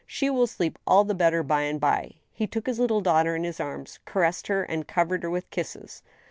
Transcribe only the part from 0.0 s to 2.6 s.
"She will sleep all the better by and by." He